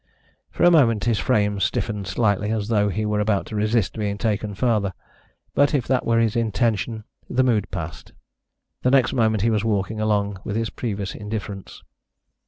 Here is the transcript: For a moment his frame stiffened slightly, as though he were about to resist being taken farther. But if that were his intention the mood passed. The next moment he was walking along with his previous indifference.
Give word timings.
For 0.49 0.63
a 0.63 0.71
moment 0.71 1.03
his 1.03 1.19
frame 1.19 1.59
stiffened 1.59 2.07
slightly, 2.07 2.49
as 2.51 2.69
though 2.69 2.89
he 2.89 3.05
were 3.05 3.19
about 3.19 3.45
to 3.45 3.55
resist 3.55 3.99
being 3.99 4.17
taken 4.17 4.55
farther. 4.55 4.93
But 5.53 5.75
if 5.75 5.85
that 5.85 6.07
were 6.07 6.19
his 6.19 6.35
intention 6.35 7.03
the 7.29 7.43
mood 7.43 7.69
passed. 7.69 8.11
The 8.81 8.89
next 8.89 9.13
moment 9.13 9.43
he 9.43 9.51
was 9.51 9.63
walking 9.63 10.01
along 10.01 10.39
with 10.43 10.55
his 10.55 10.71
previous 10.71 11.13
indifference. 11.13 11.83